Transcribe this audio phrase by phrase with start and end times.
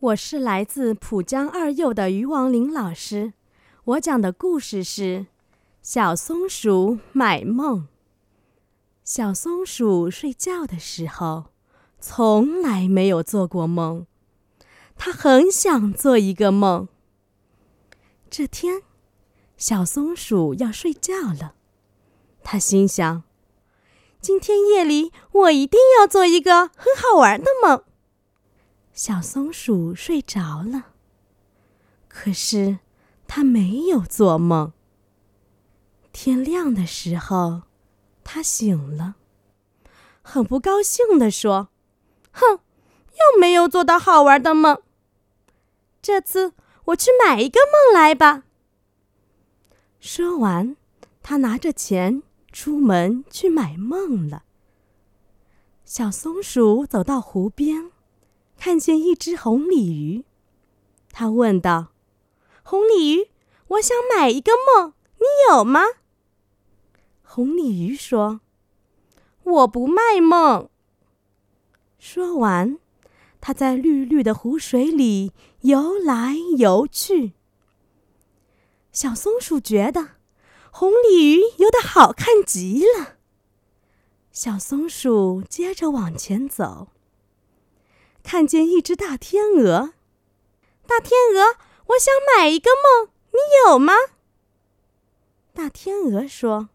[0.00, 3.32] 我是来自浦江二幼的于王林老师，
[3.82, 5.02] 我讲的故事是
[5.82, 7.80] 《小松鼠买梦》。
[9.02, 11.46] 小松鼠睡觉的时候，
[11.98, 14.06] 从来没有做过梦，
[14.96, 16.86] 它很想做一个梦。
[18.30, 18.82] 这天，
[19.56, 21.54] 小松鼠要睡觉了，
[22.44, 23.24] 它心想：
[24.20, 27.82] 今天夜里我一定要做一个很好玩的梦。
[28.98, 30.86] 小松鼠睡着了，
[32.08, 32.80] 可是
[33.28, 34.72] 它没有做梦。
[36.10, 37.62] 天亮的时候，
[38.24, 39.14] 它醒了，
[40.20, 41.68] 很不高兴地说
[42.34, 42.58] ：“哼，
[43.12, 44.82] 又没有做到好玩的梦。
[46.02, 46.54] 这次
[46.86, 48.42] 我去买一个梦来吧。”
[50.00, 50.76] 说完，
[51.22, 54.42] 他拿着钱出门去买梦了。
[55.84, 57.92] 小松鼠走到湖边。
[58.58, 60.24] 看见一只红鲤鱼，
[61.12, 61.92] 他问道
[62.64, 63.28] ：“红鲤鱼，
[63.68, 65.80] 我想买一个梦，你有吗？”
[67.22, 68.40] 红鲤鱼说
[69.44, 70.68] ：“我不卖梦。”
[71.98, 72.78] 说完，
[73.40, 77.34] 它在绿绿的湖水里游来游去。
[78.92, 80.16] 小松鼠觉得
[80.72, 83.18] 红鲤鱼游得好看极了。
[84.32, 86.88] 小松鼠接着往前走。
[88.30, 89.94] 看见一只大天鹅，
[90.86, 93.94] 大天鹅，我想买一个梦，你有吗？
[95.54, 96.68] 大天鹅说：“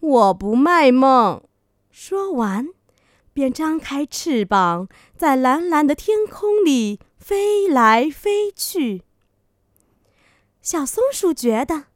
[0.00, 1.42] 我不卖梦。”
[1.90, 2.68] 说完，
[3.32, 9.04] 便张开翅膀，在蓝蓝的天空里飞来飞去。
[10.60, 11.86] 小松鼠觉得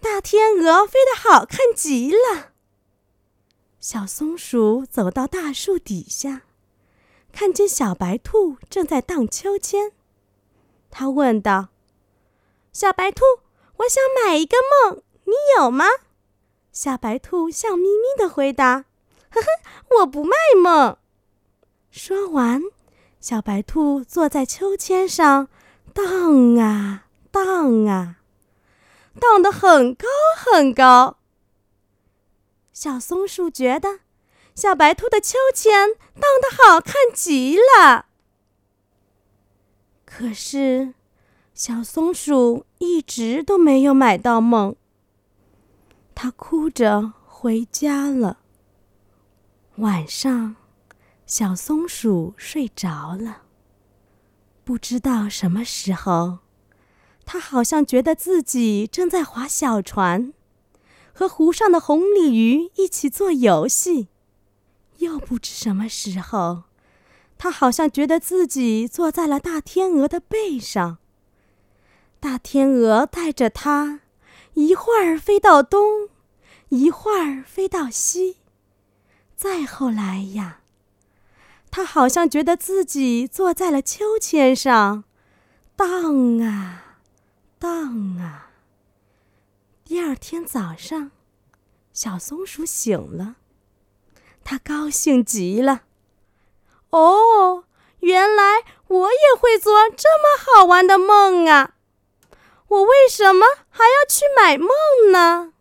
[0.00, 2.52] 大天鹅飞得好看极了。
[3.80, 6.42] 小松鼠走到大树底下。
[7.32, 9.92] 看见小白兔正在荡秋千，
[10.90, 11.68] 他问道
[12.72, 13.24] ：“小白兔，
[13.78, 15.86] 我想买一个梦，你有吗？”
[16.70, 18.84] 小白兔笑眯眯的回答
[19.32, 19.46] ：“呵呵，
[19.98, 20.98] 我不卖梦。”
[21.90, 22.62] 说完，
[23.18, 25.48] 小白兔坐在秋千上
[25.92, 28.16] 荡啊荡啊，
[29.18, 30.06] 荡得很高
[30.36, 31.18] 很高。
[32.72, 34.00] 小松鼠觉得。
[34.54, 38.06] 小白兔的秋千荡得好看极了，
[40.04, 40.94] 可是
[41.54, 44.76] 小松鼠一直都没有买到梦。
[46.14, 48.38] 它哭着回家了。
[49.76, 50.56] 晚上，
[51.26, 53.42] 小松鼠睡着了。
[54.64, 56.40] 不知道什么时候，
[57.24, 60.34] 它好像觉得自己正在划小船，
[61.14, 64.08] 和湖上的红鲤鱼一起做游戏。
[65.02, 66.62] 又不知什么时候，
[67.36, 70.98] 他好像觉得自己坐在了大天鹅的背上。
[72.20, 74.00] 大天鹅带着他，
[74.54, 76.08] 一会儿飞到东，
[76.68, 78.36] 一会儿飞到西。
[79.34, 80.60] 再后来呀，
[81.68, 85.02] 他好像觉得自己坐在了秋千上，
[85.74, 86.98] 荡啊，
[87.58, 88.50] 荡啊。
[89.82, 91.10] 第二天早上，
[91.92, 93.38] 小松鼠醒了。
[94.44, 95.82] 他高兴极了。
[96.90, 97.64] 哦，
[98.00, 101.74] 原来我也会做这么好玩的梦啊！
[102.68, 104.68] 我为什么还要去买梦
[105.10, 105.51] 呢？